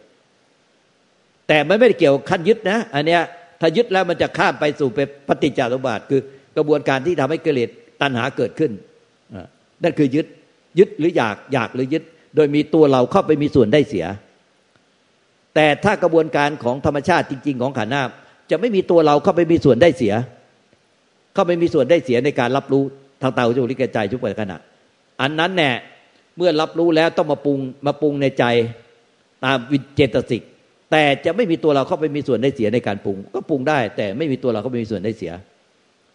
[1.48, 3.22] แต่มันไม่ได้เกี่ยวขั้นยึดนะ อันเนี้ย
[3.62, 6.22] ถ้ายึดแล้วมันจะข้ามไปสู่เป็นปฏิจจารุบาทคือ
[6.58, 7.70] กระบวนการที่ทำให้กิเลส
[8.02, 8.72] ตัณหาเกิดขึ้น
[9.84, 10.26] นั่นคือยึด
[10.80, 12.04] ยึดหรืออยากอยากหรือยึด
[12.36, 14.06] โดยมีตัวเราเข้าไปมีส่วนได้เสีย
[15.56, 18.04] แต่ถ้ากระบวนการของธรรมชาติจริง ๆ ของขันธ์นา
[18.52, 20.14] จะไม่มีตัวเราเข้าไปมีส่วนได้เสีย
[21.34, 22.84] เข้าไปมีส่วนได้เสียในการรับรู้
[23.22, 24.54] ทางตาหูจมูกลิ้นกายใจทุกประการ
[25.22, 25.72] อันนั้นแน่
[26.38, 28.44] เมื่อรับรู้แล้วต้องมาปรุงมาปรุงในใจ
[29.46, 30.42] ตามวิเจตสิก
[30.92, 35.32] แต่จะไม่มีตัวเราเข้าไปมีส่วนได้เสียในการปรุง ก็ปรุงได้ แต่ไม่มีตัวเราเข้าไปมีส่วนได้เสีย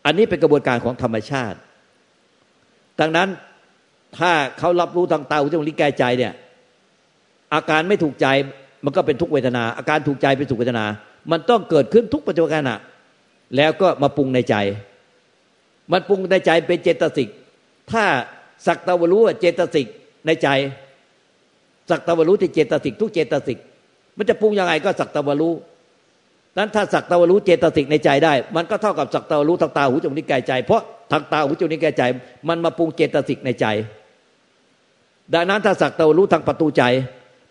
[0.06, 1.58] อันนี้เป็นกระบวนการของธรรมชาติ
[3.00, 3.28] ดังนั้น
[4.18, 6.32] ถ้าเขารับรู้ทางตาหูจมูกลิ้นกายใจเนี่ย
[7.54, 8.26] อาการไม่ถูกใจ
[8.84, 10.84] มันก็เป็นทุกเวทนา อาการถูกใจเป็นสุขเวทนา
[11.30, 12.78] มันต้องเกิดขึ้นทุกปัจจุบันอะ
[13.56, 14.56] แล้วก็มาปรุงในใจ
[15.92, 17.28] มันปรุงในใจเป็นเจตสิก
[17.92, 18.04] ถ้า
[18.66, 19.86] สักตะวรู้เจตสิก
[20.26, 20.48] ในใจ
[21.90, 23.58] สักตะวรู้ที่เจตสิก ทุกเจตสิก
[24.16, 25.54] มันจะปรุงยังไงก็สักตะวรู้
[26.58, 32.02] นั้นถ้าสักตะวรู้เจตสิกในใจได้ มันก็เท่ากับสักตะวรู้ทางตาหูจมูกนิ้วกายใจ เพราะทางตาหูจมูกนิ้วกายใจ
[32.48, 33.66] มันมาปรุงเจตสิกในใจ
[35.34, 36.82] ดังนั้นถ้าสักตะวรู้ทางประตูใจ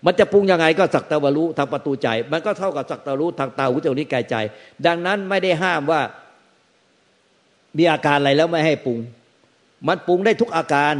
[0.05, 4.35] มันจะปรุงยังไงก็สักตะวรู้ทางประตูใจ มันก็เท่ากับสักตะรู้ทางตาหูจมูกนิ้วกายใจ
[4.85, 6.01] ดังนั้นไม่ได้ห้ามว่า
[7.77, 8.99] มีอาการอะไรแล้วไม่ให้ปรุง
[9.87, 10.95] มันปรุงได้ทุกอาการ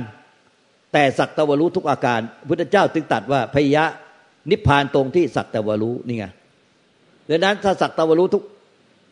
[0.94, 3.86] แต่สักตะวรู้ทุกอาการ พุทธเจ้าจึงตัดว่าพยะ
[4.50, 6.26] นิพพานตรงที่สักตะวรู้นี่ไง
[7.30, 8.44] ดังนั้นถ้าสักตะวรู้ทุก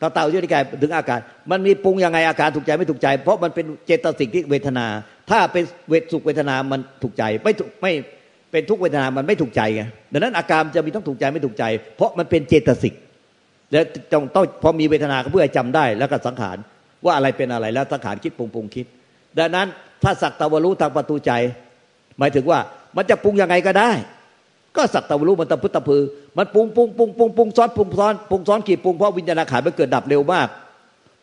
[0.02, 1.19] ตาเตาเยอะนิกายถึงอาการ
[1.52, 4.86] มันมีปรุงยังไงอาการถูกใจไม่ถูกใจ เพราะมันเป็นเจตสิกที่เวทนา
[5.30, 7.92] ถ้าเป็นเวทสุขเวทนามันถูกใจไม่ถูกไม่
[8.52, 11.63] เป็นทุกเวทนามันไม่ถูกใจไงดังนั้นอาการจะมีต้องถูกใจไม่ถูกใจ
[11.98, 12.94] เพราะมันเป็นเจตสิก
[13.72, 16.58] แล้วต้องต้องพอมีเวทนาก็เพื่อจำได้ แล้วก็สังขาร
[17.06, 18.86] ว่าอะไรเป็นอะไรแล้วสังขารคิดปรุงปรุงคิด
[19.38, 19.68] ดังนั้น
[20.04, 21.32] ถ้าสักตะวรู้ทางประตูใจ
[22.20, 22.60] หมายถึงว่า
[22.96, 23.92] มันจะปรุงยังไงก็ได้
[24.78, 26.04] ก็สักตะวรู้มันตะพุตตะพือ
[26.38, 30.48] มันปรุงปรุงปรุงปรุงปรุงซ้อนปรุงซ้อนปรุงซ้อนขีดปรุงเพราะวิญญาณขันมันเกิดดับเร็วมาก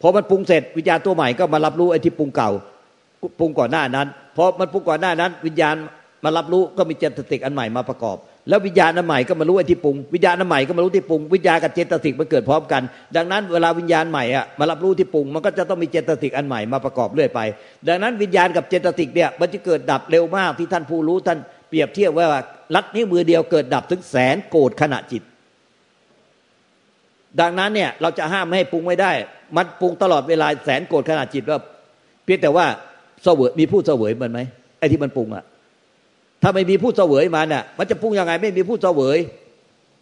[0.01, 2.51] พอมันปรุงเสร็จวิญญาณตัวใหม่ก็มารับรู้ไอ้ที่ปรุงเก่า
[3.39, 5.75] ปรุงก่อนหน้านั้นพอมันปรุงก่อนหน้านั้น วิญญาณ
[6.25, 8.17] มารับรู้ก็มีเจตสิกอันใหม่มาประกอบ
[8.49, 12.83] แล้ววิญญาณอันใหม่ก็มารู้ไอ้ที่ปรุงวิญญาณอันใหม่ก็มารู้ที่ปรุงวิญญาณกับเจตสิกมันเกิดพร้อมกัน
[13.17, 17.41] ดังนั้นเวลาวิญญาณใหม่อะมารับรู้ที่ปรุงมันก็จะต้องมีเจตสิกอันใหม่มาประกอบเรื่อยไป
[17.89, 22.27] ดังนั้นวิญญาณกับเจตสิกเนี่ยมันจะเกิดดับเร็วมากที่ท่านผู้รู้ท่านเปรียบเทียบว่า
[22.75, 25.23] ลัดนิ้วมือเดียวเกิดดับถึงแสนโกฏิขณะจิต
[27.41, 29.13] ดังนั้นเนี่ยเราจะห้ามไม่ให้ปรุงไม่ได้
[29.57, 31.59] มันปรุงตลอดเวลาแสนโกรธขณะจิตว่า
[32.25, 32.67] เพียงแต่ว่า
[33.25, 34.41] เสวยมีผู้เสวยมันไหม
[34.79, 35.45] ไอ้ที่มันปรุงอะ
[36.43, 39.19] ถ้าไม่มีผู้เสวยมาเนี่ยมันจะปรุงยังไง ไม่มีผู้เสวย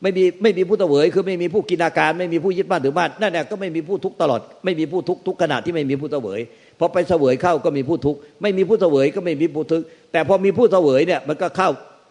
[0.02, 6.40] ไม่มีไม่มีผู้เสวยคือไม่มีผู้กินอาการ ไม่มีผู้ยึดบ้านถือบ้านนั่นแหละก็ไม่มีผู้ทุกตลอด ไม่มีผู้ทุกทุกขณะที่ไม่มีผู้เสวย
[6.78, 11.68] พอไปเสวยเข้าก็มีผู้ทุกไม่มีผู้เสวยก็ไม่มีผู้ทุกแต่พอมีผู้เสวยเนี่ยมันก็เข้า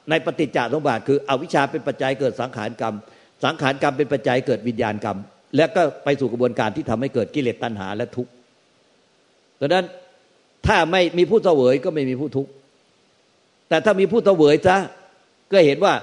[0.09, 2.95] ในปฏิจจสมบัติคืออวิชชาเป็นปัจจัยเกิดสังขารกรรม
[3.43, 5.17] สังขารกรรมเป็นปัจจัยเกิดวิญญาณกรรม
[5.55, 8.31] และก็ไปสู่กระบวนการที่ทำให้เกิดกิเลสตัณหาและทุกข์
[9.59, 9.85] ดังนั้น
[10.67, 12.51] ถ้าไม่มีผู้เสวยก็ไม่มีผู้ทุกข์
[13.69, 14.77] แต่ถ้ามีผู้เสวยซะ
[15.51, 15.93] ก็เห็นว่า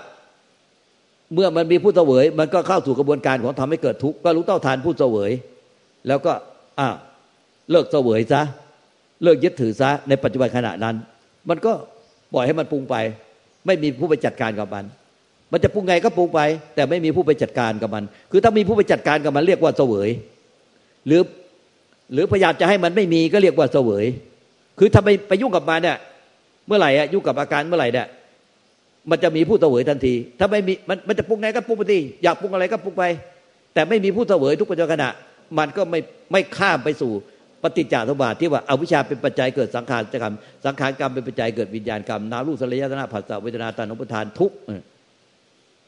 [1.34, 5.30] เมื่อมันมีผู้เสวย มันก็เข้าสู่กระบวนการของทำให้เกิดทุกข์ก็รู้เต้าทานผู้เสวย
[6.08, 6.32] แล้วก็
[6.78, 6.88] อ่า
[7.70, 8.42] เลิกเสวยซะ
[9.22, 10.96] เลิกยึดถือซะในปัจจุบันขณะนั้น
[11.48, 11.72] มันก็
[12.34, 12.96] ปล่อยให้มันปรุงไป
[13.66, 14.84] ไม่มีผู้ไปจัดการกับมัน
[15.52, 16.40] มันจะปรุงไงก็ปรุงไป
[16.74, 20.08] แต่ไม่มีผู้ไปจัดการกับมัน คือถ้ามีผู้ไปจัดการกับมันเรียกว่าเสวย
[21.06, 21.22] หรือ
[22.12, 24.04] หรือพยายามจะให้มันไม่มีก็เรียกว่าเสวย
[24.80, 25.96] คือถ้าไปไปยุ่งกับมันเนี่ย
[26.66, 28.06] เมื่อไหร่อะยุ่งกับอาการเมื่อไหร่เนี่ย
[29.10, 33.04] มันจะมีผู้เสวยทันที ถ้าไม่มีมันมันจะปรุงไงก็ปรุงไปทีอยากปรุงอะไรก็ปรุงไป
[33.74, 35.12] แต่ไม่มีผู้เสวยทุกปัจจุบันะ
[35.58, 36.00] มันก็ไม่
[36.32, 37.12] ไม่ข้ามไปสู่
[37.62, 44.52] ปฏิจจสมบัติที่ว่าอาวิชชาเป็นปัจจัยเกิดสังขารกรรม สังขารกรรมเป็นปัจจัยเกิดวิญญาณกรรมนารูสลายตนาผัสสะเวทนาตานุปทานทุก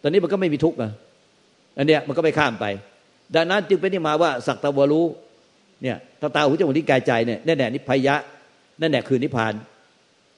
[0.03, 0.91] ตอนนี้มันก็ไม่มีทุกข์อะ
[1.79, 2.67] อันเนี้ยมันก็ไม่ข้ามไป
[3.35, 5.07] ดังนั้นจึงเป็นที่มาว่าสักตะวรู้
[5.83, 8.15] เนี่ยตาตาหูจมูกนิ้วกายใจเนี่ยนั่นแหละนิพพยะ
[8.83, 9.53] นั่นแหละคือนิพพาน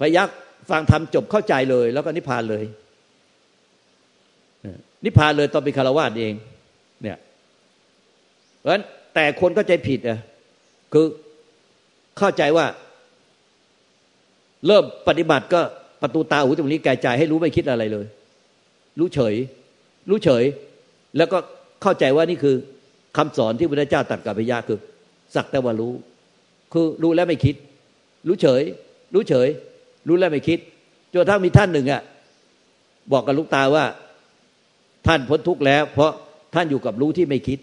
[0.00, 0.28] พยัก
[0.70, 2.64] ฟังธรรมจบเข้าใจเลย แล้วก็นิพพานเลย
[5.04, 6.35] นิพพานเลยตอนเป็นคารวะเอง
[7.02, 7.18] เนี่ย
[8.59, 10.18] เพราะฉะนั้นแต่คนก็ใจผิดอะ
[10.92, 11.07] คือ
[12.18, 12.66] เข้าใจว่า
[14.66, 15.61] เริ่มปฏิบัติก็
[16.02, 18.07] ประตูตาหูจมูกนิ้วกายใจให้รู้ไม่คิดอะไรเลย
[18.98, 19.35] รู้เฉย
[20.09, 20.44] รู้เฉย
[21.16, 21.38] แล้วก็
[21.83, 22.57] เข้าใจว่านี่คือ
[23.16, 24.78] คำสอนที่พระเจ้าตรัสกับพญาคือ
[25.35, 25.92] สักแต่ว่ารู้
[26.72, 27.54] คือรู้แล้วไม่คิด
[28.28, 28.62] รู้เฉย
[29.14, 29.48] รู้เฉย
[30.08, 30.58] รู้แล้วไม่คิด
[31.12, 32.02] จนทั้งมีท่านหนึ่งอะ
[33.12, 33.84] บอกกับลูกตาว่า
[35.06, 36.12] ท่านพ้นทุกข์แล้ว เพราะ
[36.54, 37.58] ท่านอยู่กับรู้ที่ไม่คิด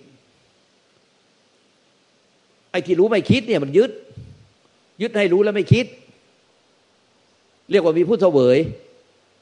[2.71, 3.91] ไอ้ที่รู้ไม่คิดเนี่ยมันยึด
[5.01, 5.85] ยึดให้รู้แล้วไม่คิด
[7.71, 8.57] เรียกว่ามีผู้เสวย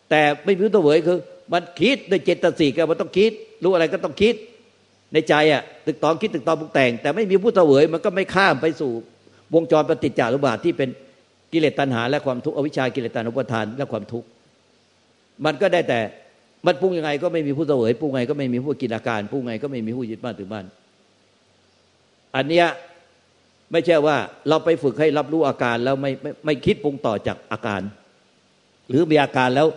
[0.09, 1.17] แต่ไม่มีผู้เสวยคือ
[1.53, 3.31] มันคิดโดยเจตสิกมันต้องคิด
[3.63, 4.35] รู้อะไรก็ต้องคิด
[5.13, 8.91] ในใจอะตึกตองคิดตึกตองปรุงแต่ง แต่ไม่มีผู้เสวย มันก็ไม่ข้ามไปสู่
[9.53, 10.89] วงจรปฏิจจารุบาทที่เป็น
[11.51, 14.27] กิเลสตัณหาและความทุกข์อวิชชากิเลสตัณหาอุปทานและความทุกข์
[15.45, 15.99] มันก็ได้แต่
[16.65, 20.65] มันปรุงยังไงก็ไม่มีผู้เสวยปรุงไงก็ไม่มีผู้กินอาการปรุงไงก็ไม่มีผู้ยึดบ้านถือบ้าน
[22.35, 22.67] อันเนี้ย
[23.71, 24.17] ไม่ใช่ว่า
[24.49, 27.81] เราไปฝึกให้รับรู้อาการแล้วไม่ไม่ไม่คิดปรุงต่อจากอาการ
[28.89, 29.67] หรือมีอาการแล้ว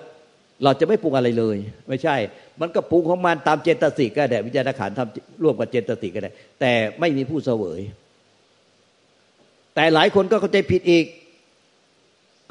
[0.65, 1.57] เราจะไม่ปรุงอะไรเลย
[1.89, 2.17] ไม่ใช่
[2.61, 6.31] มันก็ปรุงของมันตามเจตสิกก็ได้วิจารณขันทำร่วมกับเจตสิกก็ได้
[6.61, 7.81] แต่ไม่มีผู้เสวย
[9.75, 11.05] แต่หลายคนก็เข้าใจผิดอีก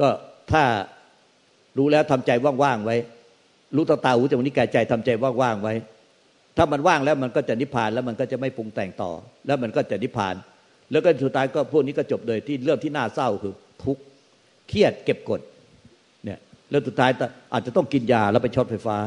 [0.01, 0.09] ก็
[0.51, 0.63] ถ้า
[1.77, 2.31] รู้แล้วทำใจ
[2.63, 2.97] ว่างๆไว้
[3.75, 5.09] รู้ตาตาหูจมูกนิ้วกายใจทำใจ
[5.41, 5.73] ว่างๆไว้
[6.57, 9.11] ถ้ามันว่างแล้วมันก็จะนิพพานแล้วมันก็จะไม่ปรุงแต่งต่อ
[9.47, 10.35] แล้วมันก็จะนิพพาน
[10.91, 14.01] แล้วก็สุดท้ายก็พวกนี้ก็จบเลยที่เรื่องที่น่าเศร้าคือทุกข์
[14.67, 15.41] เครียดเก็บกด
[16.25, 16.39] เนี่ย
[16.71, 17.09] แล้วสุดท้าย
[17.53, 18.97] อาจจะต้องกินยาแล้วไปช็อตไฟฟ้า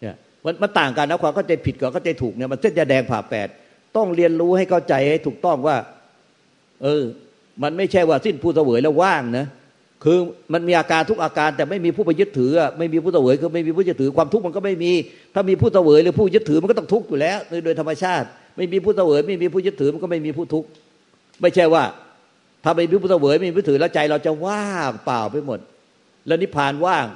[0.00, 0.14] เนี่ย
[0.44, 3.48] มันมันต่างกันนะความเข้าใจผิดกับเข้าใจถูกเนี่ยมันเส้นยาแดงผ่าแปด
[3.96, 5.76] ต้องเรียนรู้ให้เข้าใจให้ถูกต้องว่า
[6.82, 7.02] เออ
[7.62, 9.46] มันไม่ใช่ว่าสิ้นผู้เสวยแล้วว่างนะ
[10.04, 10.18] คือ
[10.52, 14.92] มันมีอาการทุกอาการแต่ไม่มีผู้ไปยึดถือไม่มีผู้เสวยคือไม่มีผู้ยึดถือความทุกข์มันก็ไม่มี
[15.34, 20.68] ถ้ามีผู้เสวยหรือผู้ยึดถือมันก็ต้องทุกข์อยู่แล้วโดยธรรมชาติ ไม่มีผู้เสวยไม่มีผู้ยึดถือมันก็ไม่มีผู้ทุกข์
[21.40, 21.84] ไม่ใช่ว่า
[22.64, 25.58] ถ้าไม่มีผู้เสวยไม่มีผู้ถือแล้วใจเราจะว่างเปล่าไปหมด
[26.26, 27.06] แล้วนิพพานว่าง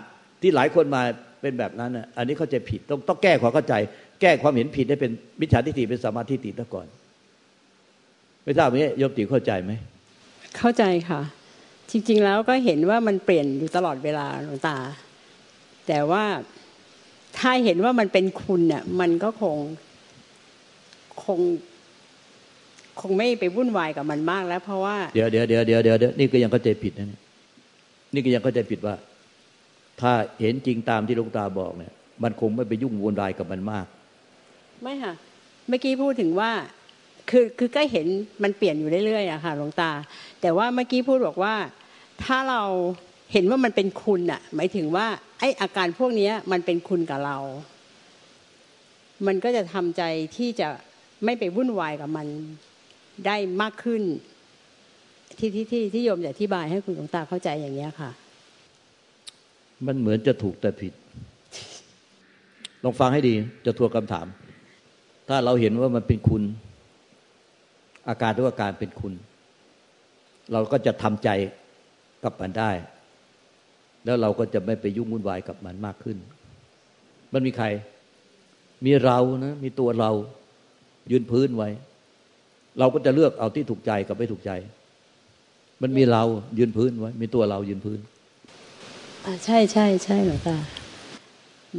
[0.43, 1.03] ที่หลายคนมา
[1.41, 3.75] เป็นแบบนั้นอะอันนี้เข้าใจผิดต้องต้องแก้ความเข้าใจ
[4.21, 6.87] แก้ความเห็นผิดให้เป็นมิจฉาทิฏฐิเป็นสมาธิฏฐิซะก่อน
[8.45, 9.73] ไม่ทราบไหมโยมติเข้าใจไหม
[10.57, 11.21] เข้าใจค่ะ
[11.91, 14.77] จริง ๆ แล้วก็เห็นว่ามันเปลี่ยนอยู่ตลอดเวลาหลวงตา
[15.87, 16.25] แต่ว่า
[17.39, 19.57] ถ้าเห็นว่ามันเป็นคุณเนี่ยมันก็คง
[21.25, 21.41] คง
[23.01, 27.21] คงไม่ไปวุ่นวายกับมันมากแล้ว เพราะว่าเดี๋ยวเดี๋ยวเดี๋ยวเดี๋ยวเดี๋ยวเดี๋ยวนี่ก็ยังเข้าใจผิดนะเนี่ย
[28.15, 28.95] นี่ก็ยังเข้าใจผิดว่า
[30.01, 33.87] ถ้าเห็นจริงตามที่หลวงตาบอกเนี่ย มันคงไม่ไปยุ่งวุ่นวายกับมันมาก
[34.83, 35.15] ไม่ค่ะ
[35.69, 36.51] เมื่อกี้พูดถึงว่า
[37.31, 38.07] คือคือก็เห็น
[38.43, 39.91] มันเปลี่ยนอยู่เรื่อยๆอะค่ะหลวงตา
[40.41, 41.55] แต่ว่าเมื่อกี้พูดบอกว่า
[42.25, 42.63] ถ้าเรา
[43.33, 45.07] เห็นว่ามันเป็นคุณอะหมายถึงว่า
[45.39, 47.39] ไออาการพวกนี้มันเป็นคุณกับเรา
[49.27, 50.03] มันก็จะทำใจ
[50.37, 50.69] ที่จะ
[51.25, 52.27] ไม่ไปวุ่นวายกับมัน
[53.27, 54.03] ได้มากขึ้น
[55.39, 58.11] ที่ที่ที่ที่โยมจะอธิบายให้คุณหลวงตาเข้าใจอย่างนี้ค่ะ
[59.87, 60.93] มันเหมือนจะถูกแต่ผิด
[62.85, 63.35] ลองฟังให้ดี
[63.67, 64.27] จะทวนคำถาม
[65.29, 66.43] ถ้าเราเห็นว่ามันเป็นคุณ
[68.09, 69.15] อาการทุกอาการเป็นคุณ
[70.53, 71.29] เราก็จะทำใจ
[72.25, 72.71] กับมันได้
[74.05, 76.17] แล้วเราก็จะไม่ไปยุ่งวุ่นวายกับมันมากขึ้น
[77.33, 77.67] มันมีใคร
[78.87, 80.11] มีเรานะ มีตัวเรา
[81.11, 81.71] ยืนพื้นไว้
[82.79, 84.51] เราก็จะเลือกเอาที่ถูกใจกับไม่ถูกใจ
[85.83, 86.23] มันมีเรา
[86.59, 88.01] ยืนพื้นไว้ มีตัวเรายืนพื้น
[89.25, 90.57] อ่าใช่ใช่ใช่หลวงตา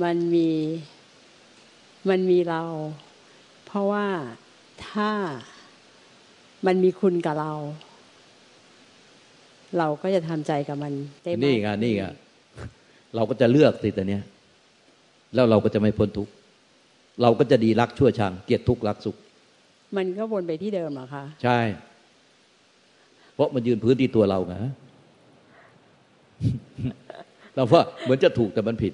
[0.04, 0.50] มันมี
[2.10, 2.64] มันมีเรา
[3.66, 4.08] เพราะว่า
[4.88, 5.10] ถ้า
[6.68, 7.52] มันมีคุณกับเรา
[9.78, 12.04] เราก็จะทำใจกับมันได้มากนี่ไงนี่ไง
[13.16, 14.24] เราก็จะเลือกสิแต่เนี้ย
[15.34, 16.32] แล้วเราก็จะไม่พ้นทุกข์
[17.22, 19.16] เราก็จะดีรักชั่วชังเกลียดทุกข์รักสุข
[19.98, 21.60] มันก็วนไปที่เดิมเหรอคะ ใช่
[23.34, 24.56] เพราะมันยืนพื้นที่ตัวเราไง
[27.56, 28.94] เราว่าเหมือนจะถูกแต่มันผิด